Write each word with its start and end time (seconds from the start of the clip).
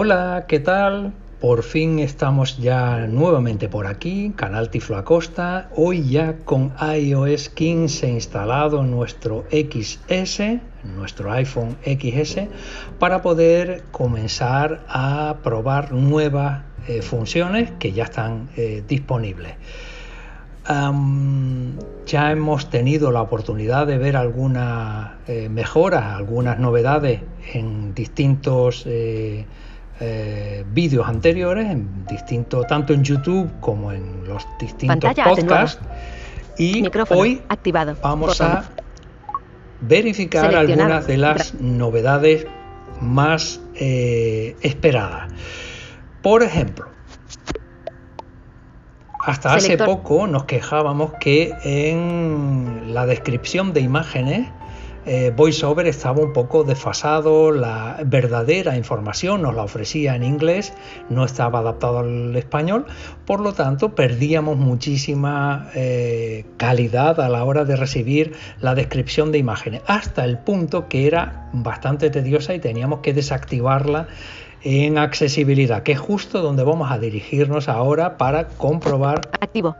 Hola, 0.00 0.44
¿qué 0.46 0.60
tal? 0.60 1.12
Por 1.40 1.64
fin 1.64 1.98
estamos 1.98 2.56
ya 2.58 3.08
nuevamente 3.08 3.68
por 3.68 3.88
aquí, 3.88 4.32
Canal 4.36 4.70
Tiflo 4.70 4.96
Acosta, 4.96 5.70
hoy 5.74 6.08
ya 6.08 6.36
con 6.44 6.72
iOS 6.80 7.48
15 7.48 8.08
instalado 8.08 8.82
en 8.82 8.92
nuestro 8.92 9.44
XS, 9.50 10.60
nuestro 10.84 11.32
iPhone 11.32 11.76
XS, 11.84 12.42
para 13.00 13.22
poder 13.22 13.82
comenzar 13.90 14.84
a 14.86 15.38
probar 15.42 15.90
nuevas 15.90 16.62
eh, 16.86 17.02
funciones 17.02 17.72
que 17.80 17.90
ya 17.90 18.04
están 18.04 18.50
eh, 18.56 18.84
disponibles. 18.86 19.54
ya 22.06 22.30
hemos 22.30 22.70
tenido 22.70 23.10
la 23.10 23.22
oportunidad 23.22 23.88
de 23.88 23.98
ver 23.98 24.16
algunas 24.16 25.10
eh, 25.26 25.48
mejoras, 25.48 26.04
algunas 26.14 26.60
novedades 26.60 27.22
en 27.52 27.94
distintos 27.94 28.86
vídeos 30.72 31.08
anteriores, 31.08 31.70
en 31.70 32.06
distinto, 32.06 32.62
tanto 32.62 32.92
en 32.92 33.02
YouTube 33.02 33.50
como 33.60 33.92
en 33.92 34.26
los 34.26 34.46
distintos 34.60 35.14
podcasts. 35.14 35.80
Y 36.56 36.84
hoy 37.10 37.40
activado. 37.48 37.96
vamos 38.02 38.40
a 38.40 38.64
verificar 39.80 40.54
algunas 40.54 41.06
de 41.06 41.16
las 41.16 41.54
novedades 41.54 42.46
más 43.00 43.60
eh, 43.74 44.56
esperadas. 44.60 45.32
Por 46.22 46.42
ejemplo, 46.42 46.86
hasta 49.20 49.54
hace 49.54 49.78
poco 49.78 50.26
nos 50.26 50.44
quejábamos 50.44 51.12
que 51.20 51.54
en 51.62 52.92
la 52.92 53.06
descripción 53.06 53.72
de 53.72 53.80
imágenes 53.80 54.48
eh, 55.08 55.32
VoiceOver 55.34 55.86
estaba 55.86 56.20
un 56.20 56.34
poco 56.34 56.64
desfasado, 56.64 57.50
la 57.50 57.96
verdadera 58.04 58.76
información 58.76 59.40
nos 59.40 59.54
la 59.54 59.62
ofrecía 59.62 60.14
en 60.14 60.22
inglés, 60.22 60.74
no 61.08 61.24
estaba 61.24 61.60
adaptado 61.60 62.00
al 62.00 62.36
español, 62.36 62.84
por 63.24 63.40
lo 63.40 63.54
tanto 63.54 63.94
perdíamos 63.94 64.58
muchísima 64.58 65.70
eh, 65.74 66.44
calidad 66.58 67.20
a 67.20 67.30
la 67.30 67.42
hora 67.44 67.64
de 67.64 67.76
recibir 67.76 68.34
la 68.60 68.74
descripción 68.74 69.32
de 69.32 69.38
imágenes, 69.38 69.80
hasta 69.86 70.26
el 70.26 70.36
punto 70.36 70.88
que 70.88 71.06
era 71.06 71.48
bastante 71.54 72.10
tediosa 72.10 72.54
y 72.54 72.60
teníamos 72.60 73.00
que 73.00 73.14
desactivarla 73.14 74.08
en 74.62 74.98
accesibilidad, 74.98 75.84
que 75.84 75.92
es 75.92 76.00
justo 76.00 76.42
donde 76.42 76.64
vamos 76.64 76.92
a 76.92 76.98
dirigirnos 76.98 77.70
ahora 77.70 78.18
para 78.18 78.48
comprobar. 78.48 79.22
Activo. 79.40 79.74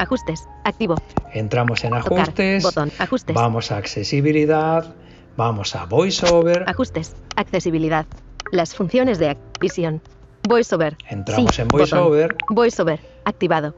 Ajustes. 0.00 0.48
Activo. 0.64 0.94
Entramos 1.34 1.84
en 1.84 1.92
ajustes. 1.92 2.62
botón. 2.62 2.90
Ajustes. 2.98 3.34
Vamos 3.36 3.70
a 3.70 3.76
accesibilidad. 3.76 4.94
Vamos 5.36 5.76
a 5.76 5.84
VoiceOver. 5.84 6.64
Ajustes. 6.66 7.14
Accesibilidad. 7.36 8.06
Las 8.50 8.74
funciones 8.74 9.18
de 9.18 9.36
visión. 9.60 10.00
VoiceOver. 10.48 10.96
Entramos 11.10 11.58
en 11.58 11.68
VoiceOver. 11.68 12.34
VoiceOver. 12.48 12.98
Activado. 13.26 13.74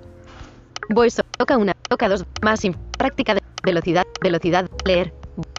VoiceOver. 0.91 1.31
Toca 1.37 1.59
una. 1.59 1.75
Toca 1.89 2.09
dos. 2.09 2.25
Más. 2.41 2.63
Práctica 2.97 3.35
de 3.35 3.43
velocidad. 3.65 4.05
Velocidad. 4.23 4.71
Leer. 4.85 5.13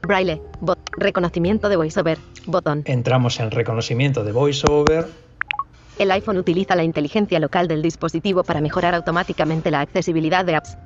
Braille. 0.08 0.42
Bot. 0.62 0.80
Reconocimiento 0.98 1.68
de 1.68 1.76
VoiceOver. 1.76 2.18
Botón. 2.46 2.84
Entramos 2.86 3.42
en 3.42 3.52
reconocimiento 3.52 4.24
de 4.24 4.32
VoiceOver. 4.32 5.08
El 6.00 6.12
iPhone 6.12 6.38
utiliza 6.38 6.76
la 6.76 6.84
inteligencia 6.84 7.40
local 7.40 7.68
del 7.68 7.82
dispositivo 7.82 8.44
para 8.44 8.62
mejorar 8.62 8.96
automáticamente 8.96 9.70
la 9.72 9.82
accesibilidad 9.82 10.44
de 10.44 10.56
apps. 10.56 10.78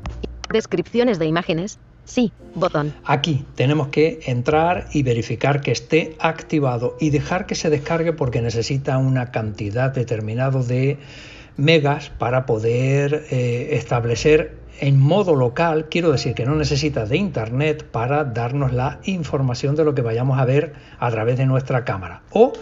Descripciones 0.52 1.20
de 1.20 1.26
imágenes. 1.26 1.80
Sí, 2.04 2.32
botón. 2.56 2.94
Aquí 3.06 3.46
tenemos 3.56 3.90
que 3.90 4.20
entrar 4.26 4.88
y 4.94 5.04
verificar 5.04 5.62
que 5.62 5.72
esté 5.72 6.16
activado 6.20 6.96
y 7.00 7.10
dejar 7.10 7.46
que 7.46 7.56
se 7.56 7.70
descargue 7.70 8.14
porque 8.14 8.42
necesita 8.42 8.98
una 8.98 9.32
cantidad 9.32 9.94
determinada 9.94 10.62
de 10.62 10.98
megas 11.58 12.10
para 12.18 12.46
poder 12.46 13.26
eh, 13.30 13.70
establecer 13.72 14.56
en 14.80 15.00
modo 15.00 15.36
local, 15.36 15.88
quiero 15.90 16.12
decir 16.12 16.36
que 16.36 16.46
no 16.46 16.56
necesita 16.56 17.06
de 17.06 17.18
internet 17.18 17.84
para 17.84 18.24
darnos 18.24 18.74
la 18.74 19.00
información 19.06 19.76
de 19.76 19.84
lo 19.84 19.96
que 19.96 20.04
vayamos 20.04 20.40
a 20.40 20.46
ver 20.46 20.74
a 21.00 21.10
través 21.10 21.38
de 21.38 21.46
nuestra 21.46 21.84
cámara 21.84 22.22
o 22.32 22.54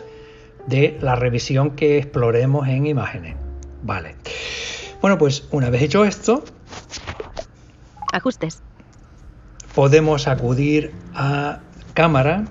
de 0.67 0.97
la 1.01 1.15
revisión 1.15 1.71
que 1.71 1.97
exploremos 1.97 2.67
en 2.67 2.85
imágenes. 2.85 3.35
Vale. 3.83 4.15
Bueno, 5.01 5.17
pues 5.17 5.47
una 5.51 5.69
vez 5.69 5.83
hecho 5.83 6.05
esto, 6.05 6.43
ajustes. 8.11 8.61
Podemos 9.75 10.27
acudir 10.27 10.93
a 11.13 11.59
cámara. 11.93 12.45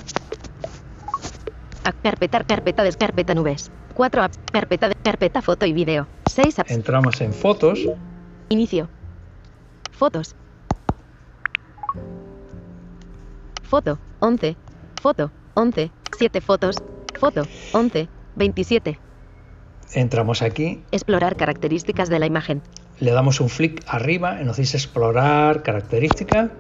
A 1.85 1.93
carpeta, 1.93 2.45
carpeta, 2.45 2.83
descarpeta 2.83 3.35
nubes. 3.35 3.71
Cuatro 3.95 4.23
apps, 4.23 4.39
carpeta, 4.53 4.89
de, 4.89 4.95
carpeta, 4.97 5.43
foto 5.43 5.67
y 5.67 5.73
video. 5.73 6.07
Seis 6.31 6.59
apps. 6.59 6.71
Entramos 6.71 7.21
en 7.21 7.33
fotos. 7.33 7.81
Inicio. 8.49 8.89
Fotos. 9.93 10.35
Foto, 13.63 13.99
11. 14.21 14.57
Foto, 15.01 15.31
11. 15.55 15.91
7 16.17 16.41
fotos, 16.41 16.77
Foto, 17.25 17.47
11, 17.73 18.07
27. 18.37 18.99
Entramos 19.95 20.43
aquí. 20.43 20.83
Explorar 20.91 21.37
características 21.37 22.11
de 22.11 22.19
la 22.19 22.27
imagen. 22.27 22.61
Le 23.01 23.13
damos 23.13 23.41
un 23.41 23.49
flick 23.49 23.83
arriba 23.87 24.43
y 24.43 24.45
nos 24.45 24.59
dice 24.59 24.77
explorar 24.77 25.63
característica. 25.63 26.51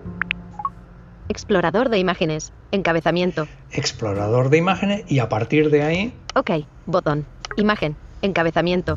Explorador 1.29 1.91
de 1.91 1.99
imágenes. 1.99 2.55
Encabezamiento. 2.73 3.47
Explorador 3.73 4.49
de 4.49 4.57
imágenes 4.57 5.05
y 5.07 5.19
a 5.19 5.29
partir 5.29 5.69
de 5.69 5.83
ahí. 5.83 6.15
Ok. 6.35 6.53
Botón. 6.87 7.27
Imagen. 7.59 7.95
Encabezamiento. 8.23 8.97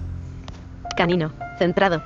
Canino. 0.96 1.34
Centrado. 1.60 2.02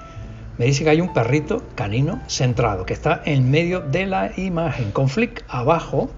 Me 0.57 0.65
dice 0.65 0.83
que 0.83 0.89
hay 0.89 1.01
un 1.01 1.13
perrito 1.13 1.61
canino 1.75 2.19
centrado 2.27 2.87
que 2.87 2.93
está 2.93 3.21
en 3.25 3.51
medio 3.51 3.81
de 3.81 4.07
la 4.07 4.31
imagen. 4.37 4.91
Con 4.91 5.07
flick 5.07 5.45
abajo. 5.47 6.09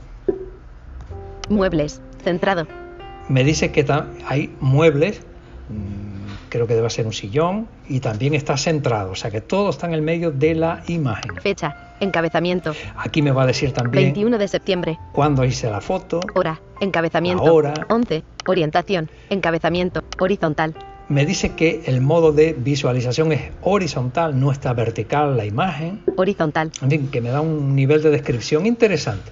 Muebles. 1.49 2.01
Centrado 2.23 2.82
me 3.29 3.43
dice 3.43 3.71
que 3.71 3.85
hay 4.27 4.55
muebles, 4.59 5.21
mm, 5.69 6.49
creo 6.49 6.67
que 6.67 6.75
debe 6.75 6.89
ser 6.89 7.05
un 7.05 7.13
sillón, 7.13 7.67
y 7.87 7.99
también 7.99 8.33
está 8.33 8.57
centrado, 8.57 9.11
o 9.11 9.15
sea 9.15 9.31
que 9.31 9.41
todo 9.41 9.69
está 9.69 9.87
en 9.87 9.93
el 9.93 10.01
medio 10.01 10.31
de 10.31 10.55
la 10.55 10.83
imagen. 10.87 11.35
Fecha, 11.41 11.95
encabezamiento. 11.99 12.73
Aquí 12.97 13.21
me 13.21 13.31
va 13.31 13.43
a 13.43 13.47
decir 13.47 13.71
también 13.71 14.05
21 14.05 14.37
de 14.37 14.47
septiembre. 14.47 14.99
Cuándo 15.11 15.43
hice 15.43 15.69
la 15.69 15.81
foto. 15.81 16.19
Hora, 16.35 16.61
encabezamiento. 16.79 17.43
Hora. 17.43 17.73
11, 17.89 18.23
orientación, 18.45 19.09
encabezamiento, 19.29 20.03
horizontal. 20.19 20.75
Me 21.09 21.25
dice 21.25 21.51
que 21.51 21.83
el 21.85 22.01
modo 22.01 22.31
de 22.31 22.53
visualización 22.53 23.31
es 23.33 23.51
horizontal, 23.61 24.39
no 24.39 24.51
está 24.51 24.73
vertical 24.73 25.35
la 25.35 25.45
imagen. 25.45 26.01
Horizontal. 26.15 26.71
En 26.81 26.89
fin, 26.89 27.09
que 27.11 27.21
me 27.21 27.29
da 27.29 27.41
un 27.41 27.75
nivel 27.75 28.01
de 28.01 28.09
descripción 28.09 28.65
interesante. 28.65 29.31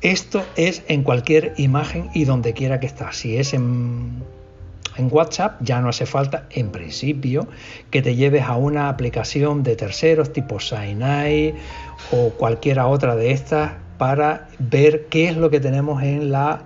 Esto 0.00 0.42
es 0.56 0.82
en 0.88 1.02
cualquier 1.02 1.52
imagen 1.58 2.08
y 2.14 2.24
donde 2.24 2.54
quiera 2.54 2.80
que 2.80 2.86
está. 2.86 3.12
Si 3.12 3.36
es 3.36 3.52
en, 3.52 4.22
en 4.96 5.08
WhatsApp, 5.10 5.60
ya 5.60 5.80
no 5.80 5.90
hace 5.90 6.06
falta, 6.06 6.46
en 6.50 6.70
principio, 6.70 7.48
que 7.90 8.00
te 8.00 8.16
lleves 8.16 8.44
a 8.44 8.56
una 8.56 8.88
aplicación 8.88 9.62
de 9.62 9.76
terceros 9.76 10.32
tipo 10.32 10.58
Sinai 10.58 11.54
o 12.12 12.30
cualquiera 12.30 12.86
otra 12.86 13.14
de 13.14 13.32
estas 13.32 13.72
para 13.98 14.48
ver 14.58 15.06
qué 15.10 15.28
es 15.28 15.36
lo 15.36 15.50
que 15.50 15.60
tenemos 15.60 16.02
en 16.02 16.32
la 16.32 16.62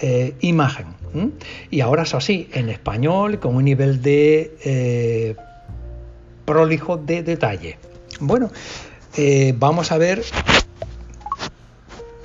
eh, 0.00 0.34
imagen. 0.40 0.86
Y 1.70 1.80
ahora 1.80 2.04
eso 2.04 2.20
sí, 2.20 2.48
en 2.52 2.68
español, 2.68 3.40
con 3.40 3.56
un 3.56 3.64
nivel 3.64 4.00
de 4.00 4.56
eh, 4.64 5.36
prolijo 6.44 6.96
de 6.96 7.22
detalle. 7.22 7.78
Bueno, 8.20 8.50
eh, 9.16 9.54
vamos 9.56 9.90
a 9.90 9.98
ver 9.98 10.22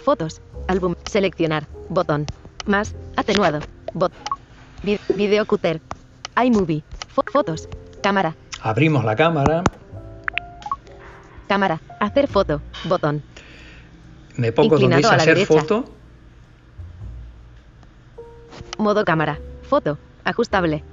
Fotos. 0.05 0.39
Álbum. 0.67 0.93
Seleccionar. 1.09 1.66
Botón. 1.89 2.27
Más. 2.67 2.93
Atenuado. 3.16 3.59
Bot. 3.95 4.11
video 5.16 5.47
cutter. 5.47 5.81
iMovie. 6.43 6.83
fotos. 7.33 7.67
Cámara. 8.03 8.35
Abrimos 8.61 9.03
la 9.03 9.16
cámara. 9.16 9.63
Cámara. 11.47 11.81
Hacer 11.99 12.28
foto. 12.28 12.61
Botón. 12.87 13.23
Me 14.35 14.51
pongo 14.51 14.78
donde 14.78 14.97
dice 14.97 15.16
hacer 15.16 15.43
foto. 15.47 15.94
Modo 18.85 19.03
cámara. 19.03 19.40
Foto. 19.67 19.97
Ajustable. 20.26 20.84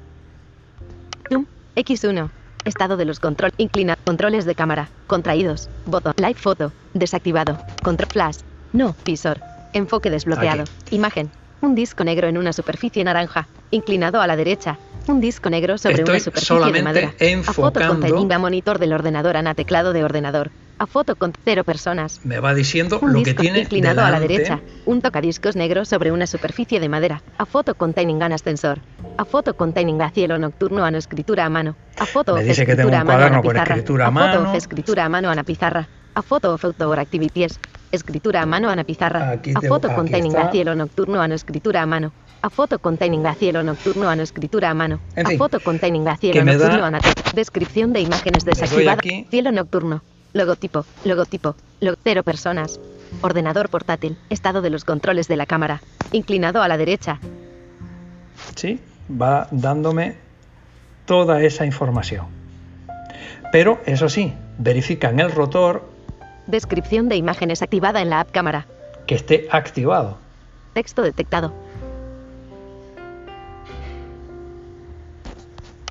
Zoom. 1.28 1.44
X1. 1.76 2.30
Estado 2.64 2.96
de 2.96 3.04
los 3.04 3.20
control. 3.20 3.52
Inclina. 3.58 3.96
Controles 4.02 4.46
de 4.46 4.54
cámara. 4.54 4.88
Contraídos. 5.06 5.68
Botón. 5.84 6.14
Live 6.16 6.36
foto. 6.36 6.72
Desactivado. 6.94 7.58
Control 7.82 8.08
flash. 8.10 8.38
No, 8.72 8.96
visor. 9.04 9.40
Enfoque 9.74 10.08
desbloqueado. 10.08 10.64
Imagen. 10.90 11.30
Un 11.60 11.74
disco 11.74 12.02
negro 12.02 12.28
en 12.28 12.38
una 12.38 12.54
superficie 12.54 13.04
naranja. 13.04 13.46
Inclinado 13.70 14.22
a 14.22 14.26
la 14.26 14.36
derecha. 14.36 14.78
Un 15.06 15.20
disco 15.20 15.50
negro 15.50 15.76
sobre 15.76 15.96
Estoy 15.96 16.14
una 16.14 16.20
superficie 16.24 16.46
solamente 16.56 16.78
de 16.78 16.84
madera. 16.84 17.08
A 17.46 17.52
foto 17.52 17.78
enfocando- 17.78 17.88
conteniendo 17.88 18.38
monitor 18.38 18.78
del 18.78 18.94
ordenador 18.94 19.36
ana 19.36 19.54
teclado 19.54 19.92
de 19.92 20.02
ordenador. 20.02 20.50
A 20.82 20.86
foto 20.86 21.14
con 21.14 21.32
cero 21.44 21.62
personas. 21.62 22.20
Me 22.24 22.40
va 22.40 22.54
diciendo 22.54 22.98
Un 23.00 23.12
lo 23.12 23.22
que 23.22 23.34
tiene 23.34 23.60
inclinado 23.60 24.00
a 24.00 24.10
la 24.10 24.18
derecha. 24.18 24.58
Un 24.84 25.00
tocadiscos 25.00 25.54
negro 25.54 25.84
sobre 25.84 26.10
una 26.10 26.26
superficie 26.26 26.80
de 26.80 26.88
madera. 26.88 27.22
A 27.38 27.46
foto 27.46 27.76
containing 27.76 28.20
an 28.20 28.32
ascensor. 28.32 28.80
A 29.16 29.24
foto 29.24 29.54
containing 29.54 30.02
a 30.02 30.10
cielo 30.10 30.38
nocturno 30.38 30.84
an 30.84 30.96
escritura 30.96 31.44
a 31.44 31.48
mano. 31.48 31.76
A 32.00 32.04
foto 32.04 32.34
Me 32.34 32.40
of 32.40 32.46
dice 32.48 32.66
que 32.66 32.74
tengo 32.74 32.90
escritura 32.90 32.96
un 32.96 33.00
a 33.00 33.04
mano 33.04 33.12
cuaderno 33.12 33.36
ana 33.36 33.42
con 33.42 33.52
pizarra. 33.52 33.76
escritura 33.76 34.04
a 34.04 34.08
a 34.08 34.10
foto 34.10 34.56
escritura 34.56 35.04
a 35.04 35.08
mano 35.08 35.30
ana 35.30 35.44
pizarra. 35.44 35.88
A 36.14 36.22
foto 36.22 36.52
of 36.52 36.64
outdoor 36.64 36.98
activities. 36.98 37.60
Escritura 37.92 38.42
a 38.42 38.46
mano 38.46 38.68
ana 38.68 38.82
pizarra. 38.82 39.30
Aquí 39.30 39.52
a 39.54 39.60
foto 39.60 39.94
containing 39.94 40.34
está. 40.34 40.48
a 40.48 40.50
cielo 40.50 40.74
nocturno 40.74 41.20
an 41.20 41.30
escritura 41.30 41.82
a 41.82 41.86
mano. 41.86 42.12
A 42.40 42.50
foto 42.50 42.80
containing 42.80 43.24
a 43.24 43.36
cielo 43.36 43.62
nocturno 43.62 44.08
an 44.08 44.18
escritura 44.18 44.70
a 44.70 44.74
mano. 44.74 44.98
En 45.14 45.28
a 45.28 45.30
foto 45.38 45.60
containing 45.60 46.08
a 46.08 46.16
cielo 46.16 46.42
nocturno 46.42 46.84
an 46.84 46.98
Descripción 47.36 47.92
de 47.92 48.00
imágenes 48.00 48.44
desactivada. 48.44 49.00
Cielo 49.30 49.52
nocturno. 49.52 50.02
Logotipo. 50.32 50.84
Logotipo. 51.04 51.54
Log 51.80 51.96
cero 52.02 52.22
personas. 52.22 52.80
Ordenador 53.20 53.68
portátil. 53.68 54.16
Estado 54.30 54.62
de 54.62 54.70
los 54.70 54.84
controles 54.84 55.28
de 55.28 55.36
la 55.36 55.46
cámara. 55.46 55.82
Inclinado 56.12 56.62
a 56.62 56.68
la 56.68 56.76
derecha. 56.76 57.18
¿sí? 58.56 58.80
Va 59.10 59.48
dándome 59.50 60.16
toda 61.04 61.42
esa 61.42 61.66
información. 61.66 62.26
Pero 63.50 63.80
eso 63.84 64.08
sí, 64.08 64.32
verifica 64.58 65.10
en 65.10 65.20
el 65.20 65.30
rotor 65.30 65.90
Descripción 66.46 67.08
de 67.08 67.16
imágenes 67.16 67.62
activada 67.62 68.00
en 68.02 68.10
la 68.10 68.20
app 68.20 68.30
cámara. 68.32 68.66
que 69.06 69.14
esté 69.14 69.48
activado. 69.50 70.16
Texto 70.72 71.02
detectado. 71.02 71.52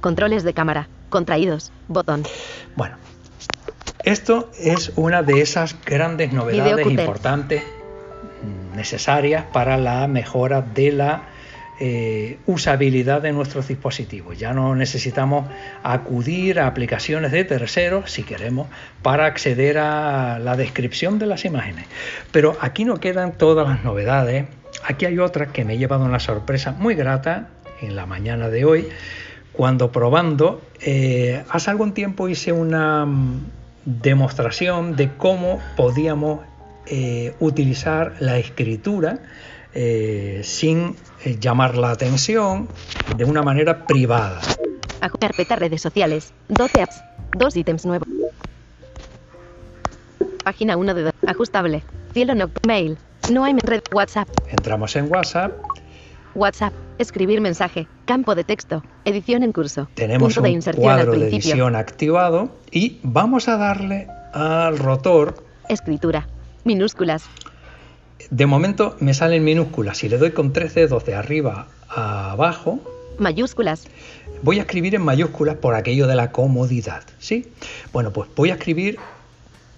Controles 0.01 0.43
de 0.43 0.53
cámara. 0.53 0.87
Contraídos. 1.09 1.71
Botón. 1.87 2.23
Bueno, 2.75 2.95
esto 4.03 4.49
es 4.59 4.93
una 4.95 5.23
de 5.23 5.41
esas 5.41 5.75
grandes 5.85 6.33
novedades 6.33 6.85
importantes 6.87 7.63
mm, 7.63 8.75
necesarias 8.75 9.45
para 9.51 9.77
la 9.77 10.07
mejora 10.07 10.61
de 10.61 10.91
la 10.91 11.23
eh, 11.79 12.37
usabilidad 12.45 13.21
de 13.21 13.31
nuestros 13.31 13.67
dispositivos. 13.67 14.37
Ya 14.37 14.53
no 14.53 14.75
necesitamos 14.75 15.47
acudir 15.83 16.59
a 16.59 16.67
aplicaciones 16.67 17.31
de 17.31 17.43
terceros 17.43 18.11
si 18.11 18.23
queremos 18.23 18.67
para 19.01 19.25
acceder 19.25 19.79
a 19.79 20.37
la 20.39 20.55
descripción 20.55 21.17
de 21.17 21.25
las 21.25 21.43
imágenes. 21.45 21.85
Pero 22.31 22.55
aquí 22.61 22.85
no 22.85 22.99
quedan 22.99 23.37
todas 23.37 23.67
las 23.67 23.83
novedades. 23.83 24.45
Aquí 24.83 25.05
hay 25.05 25.17
otra 25.19 25.47
que 25.47 25.65
me 25.65 25.73
he 25.73 25.77
llevado 25.77 26.05
una 26.05 26.19
sorpresa 26.19 26.71
muy 26.71 26.93
grata 26.95 27.49
en 27.81 27.95
la 27.95 28.05
mañana 28.05 28.49
de 28.49 28.63
hoy 28.65 28.87
cuando 29.53 29.91
probando, 29.91 30.61
eh, 30.79 31.43
hace 31.49 31.69
algún 31.69 31.93
tiempo 31.93 32.29
hice 32.29 32.51
una 32.51 33.05
mm, 33.05 33.41
demostración 33.85 34.95
de 34.95 35.11
cómo 35.15 35.59
podíamos 35.75 36.41
eh, 36.87 37.33
utilizar 37.39 38.15
la 38.19 38.37
escritura 38.37 39.19
eh, 39.73 40.41
sin 40.43 40.95
eh, 41.23 41.37
llamar 41.39 41.77
la 41.77 41.91
atención 41.91 42.67
de 43.15 43.25
una 43.25 43.41
manera 43.43 43.85
privada. 43.85 44.41
Aju- 45.01 45.17
Carpeta 45.19 45.55
redes 45.55 45.81
sociales. 45.81 46.33
12 46.49 46.81
apps. 46.81 47.01
Dos 47.37 47.55
ítems 47.55 47.85
nuevos. 47.85 48.07
Página 50.43 50.75
1 50.77 50.93
de 50.93 51.03
2. 51.03 51.13
Ajustable. 51.27 51.83
Cielo 52.13 52.35
nocturno. 52.35 52.67
Mail. 52.67 52.97
No 53.31 53.43
hay 53.43 53.55
red. 53.63 53.81
WhatsApp. 53.93 54.27
Entramos 54.49 54.95
en 54.95 55.09
WhatsApp, 55.11 55.53
WhatsApp. 56.35 56.73
Escribir 57.01 57.41
mensaje. 57.41 57.87
Campo 58.05 58.35
de 58.35 58.43
texto. 58.43 58.83
Edición 59.05 59.41
en 59.41 59.53
curso. 59.53 59.89
tenemos 59.95 60.35
Punto 60.35 60.47
de 60.47 60.55
un 60.55 60.63
al 60.63 60.75
cuadro 60.75 61.11
de 61.13 61.29
edición 61.29 61.75
activado 61.75 62.51
y 62.69 62.99
vamos 63.01 63.47
a 63.47 63.57
darle 63.57 64.07
al 64.33 64.77
rotor. 64.77 65.43
Escritura. 65.67 66.27
Minúsculas. 66.63 67.23
De 68.29 68.45
momento 68.45 68.97
me 68.99 69.15
salen 69.15 69.43
minúsculas. 69.43 69.97
Si 69.97 70.09
le 70.09 70.19
doy 70.19 70.29
con 70.29 70.53
tres 70.53 70.75
dedos 70.75 71.03
de 71.03 71.15
arriba 71.15 71.69
a 71.89 72.33
abajo, 72.33 72.79
Mayúsculas. 73.17 73.87
Voy 74.43 74.59
a 74.59 74.61
escribir 74.61 74.93
en 74.93 75.01
mayúsculas 75.01 75.55
por 75.55 75.73
aquello 75.73 76.05
de 76.05 76.13
la 76.13 76.31
comodidad, 76.31 77.01
¿sí? 77.17 77.51
Bueno, 77.91 78.13
pues 78.13 78.29
voy 78.35 78.51
a 78.51 78.53
escribir 78.53 78.99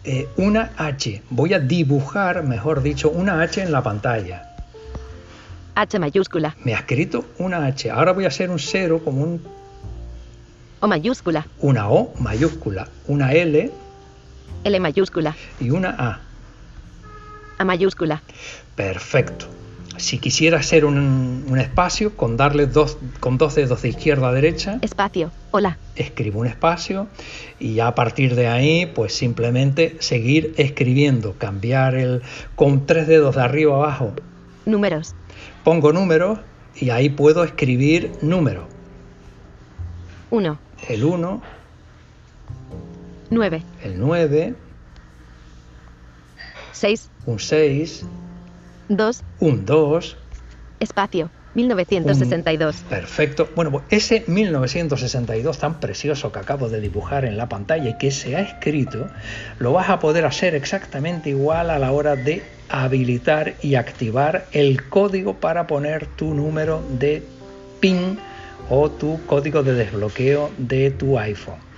eh, 0.03 0.27
una 0.35 0.73
H. 0.75 1.21
Voy 1.29 1.53
a 1.53 1.59
dibujar, 1.59 2.43
mejor 2.43 2.83
dicho, 2.83 3.09
una 3.09 3.41
H 3.41 3.61
en 3.61 3.71
la 3.71 3.81
pantalla. 3.81 4.52
H 5.75 5.99
mayúscula. 5.99 6.55
Me 6.63 6.73
ha 6.73 6.79
escrito 6.79 7.25
una 7.39 7.65
H. 7.65 7.89
Ahora 7.89 8.11
voy 8.13 8.25
a 8.25 8.27
hacer 8.27 8.49
un 8.49 8.59
cero 8.59 9.01
como 9.03 9.23
un- 9.23 9.41
O 10.79 10.87
mayúscula. 10.87 11.45
una 11.59 11.89
O 11.89 12.13
mayúscula, 12.19 12.87
una 13.07 13.31
L 13.33 13.71
L 14.63 14.79
mayúscula. 14.79 15.35
y 15.59 15.69
una 15.71 15.89
A. 15.97 16.19
A 17.57 17.63
mayúscula. 17.65 18.21
Perfecto. 18.75 19.47
Si 19.97 20.17
quisiera 20.17 20.57
hacer 20.57 20.85
un, 20.85 21.45
un 21.47 21.59
espacio, 21.59 22.17
con 22.17 22.35
darle 22.35 22.65
dos, 22.65 22.97
con 23.19 23.37
dos 23.37 23.53
dedos 23.55 23.83
de 23.83 23.89
izquierda 23.89 24.29
a 24.29 24.31
derecha, 24.33 24.79
Espacio. 24.81 25.31
Hola. 25.51 25.77
escribo 25.95 26.39
un 26.39 26.47
espacio 26.47 27.07
y 27.59 27.75
ya 27.75 27.87
a 27.87 27.93
partir 27.95 28.33
de 28.33 28.47
ahí 28.47 28.87
pues 28.87 29.13
simplemente 29.13 29.95
seguir 29.99 30.55
escribiendo, 30.57 31.33
cambiar 31.37 31.93
el 31.93 32.23
con 32.55 32.87
tres 32.87 33.07
dedos 33.07 33.35
de 33.35 33.41
arriba 33.43 33.73
a 33.75 33.77
abajo, 33.77 34.13
Números. 34.65 35.15
pongo 35.63 35.91
números 35.91 36.39
y 36.75 36.89
ahí 36.89 37.09
puedo 37.09 37.43
escribir 37.43 38.11
número, 38.21 38.67
1. 40.31 40.57
el 40.89 41.03
1, 41.03 41.41
9. 43.29 43.63
el 43.83 43.99
9, 43.99 44.55
6. 46.71 47.09
un 47.25 47.39
6, 47.39 48.05
2. 48.89 49.23
un 49.39 49.65
2, 49.65 50.17
Espacio. 50.79 51.29
1962. 51.53 52.75
perfecto. 52.89 53.49
Bueno, 53.55 53.71
pues 53.71 53.83
ese 53.89 54.23
1962 54.27 55.57
tan 55.57 55.79
precioso 55.79 56.31
que 56.31 56.39
acabo 56.39 56.69
de 56.69 56.81
dibujar 56.81 57.25
en 57.25 57.37
la 57.37 57.49
pantalla 57.49 57.89
y 57.89 57.97
que 57.97 58.11
se 58.11 58.35
ha 58.35 58.41
escrito, 58.41 59.07
lo 59.59 59.73
vas 59.73 59.89
a 59.89 59.99
poder 59.99 60.25
hacer 60.25 60.55
exactamente 60.55 61.29
igual 61.29 61.69
a 61.69 61.79
la 61.79 61.91
hora 61.91 62.15
de 62.15 62.43
habilitar 62.69 63.55
y 63.61 63.75
activar 63.75 64.47
el 64.51 64.89
código 64.89 65.35
para 65.35 65.67
poner 65.67 66.07
tu 66.07 66.33
número 66.33 66.83
de 66.99 67.23
PIN 67.79 68.17
o 68.69 68.89
tu 68.89 69.23
código 69.25 69.61
de 69.61 69.73
desbloqueo 69.73 70.51
de 70.57 70.91
tu 70.91 71.19
iPhone. 71.19 71.72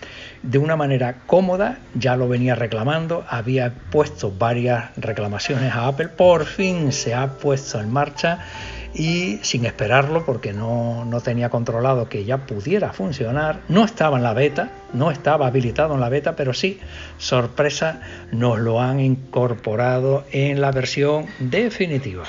De 0.45 0.59
una 0.59 0.75
manera 0.75 1.23
cómoda, 1.25 1.79
ya 1.95 2.15
lo 2.15 2.27
venía 2.27 2.53
reclamando, 2.53 3.25
había 3.27 3.73
puesto 3.91 4.31
varias 4.31 4.95
reclamaciones 4.95 5.73
a 5.73 5.87
Apple, 5.87 6.09
por 6.09 6.45
fin 6.45 6.91
se 6.91 7.15
ha 7.15 7.37
puesto 7.39 7.79
en 7.79 7.91
marcha 7.91 8.45
y 8.93 9.39
sin 9.41 9.65
esperarlo 9.65 10.23
porque 10.23 10.53
no, 10.53 11.03
no 11.03 11.19
tenía 11.19 11.49
controlado 11.49 12.09
que 12.09 12.25
ya 12.25 12.45
pudiera 12.45 12.93
funcionar, 12.93 13.61
no 13.69 13.83
estaba 13.83 14.17
en 14.17 14.23
la 14.23 14.33
beta, 14.33 14.69
no 14.93 15.09
estaba 15.09 15.47
habilitado 15.47 15.95
en 15.95 15.99
la 15.99 16.09
beta, 16.09 16.35
pero 16.35 16.53
sí, 16.53 16.79
sorpresa, 17.17 18.01
nos 18.31 18.59
lo 18.59 18.79
han 18.79 18.99
incorporado 18.99 20.25
en 20.31 20.61
la 20.61 20.71
versión 20.71 21.25
definitiva. 21.39 22.23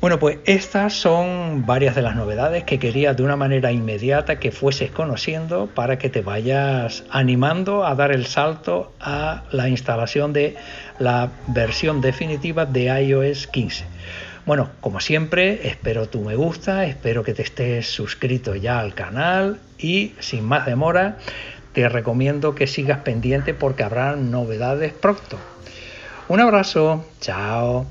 Bueno, 0.00 0.18
pues 0.18 0.38
estas 0.46 0.94
son 0.94 1.66
varias 1.66 1.94
de 1.94 2.00
las 2.00 2.16
novedades 2.16 2.64
que 2.64 2.78
quería 2.78 3.12
de 3.12 3.22
una 3.22 3.36
manera 3.36 3.70
inmediata 3.70 4.38
que 4.38 4.50
fueses 4.50 4.90
conociendo 4.90 5.66
para 5.66 5.98
que 5.98 6.08
te 6.08 6.22
vayas 6.22 7.04
animando 7.10 7.84
a 7.84 7.94
dar 7.94 8.10
el 8.10 8.24
salto 8.24 8.94
a 8.98 9.44
la 9.50 9.68
instalación 9.68 10.32
de 10.32 10.56
la 10.98 11.28
versión 11.48 12.00
definitiva 12.00 12.64
de 12.64 12.84
iOS 12.84 13.46
15. 13.48 13.84
Bueno, 14.46 14.70
como 14.80 15.00
siempre, 15.00 15.68
espero 15.68 16.08
tu 16.08 16.22
me 16.22 16.34
gusta, 16.34 16.86
espero 16.86 17.22
que 17.22 17.34
te 17.34 17.42
estés 17.42 17.86
suscrito 17.86 18.54
ya 18.54 18.80
al 18.80 18.94
canal 18.94 19.60
y 19.78 20.14
sin 20.18 20.44
más 20.44 20.64
demora, 20.64 21.18
te 21.74 21.86
recomiendo 21.90 22.54
que 22.54 22.66
sigas 22.66 23.00
pendiente 23.00 23.52
porque 23.52 23.82
habrá 23.82 24.16
novedades 24.16 24.94
pronto. 24.94 25.38
Un 26.28 26.40
abrazo, 26.40 27.04
chao. 27.20 27.86